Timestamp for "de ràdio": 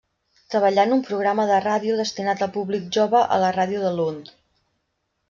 1.51-1.97